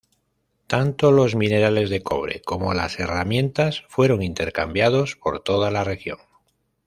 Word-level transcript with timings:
Tanto 0.65 1.11
los 1.11 1.35
minerales 1.35 1.91
de 1.91 2.01
cobre 2.01 2.41
como 2.41 2.73
las 2.73 2.99
herramientas 2.99 3.83
fueron 3.87 4.23
intercambiados 4.23 5.15
por 5.15 5.41
toda 5.41 5.69
la 5.69 5.83
región. 5.83 6.17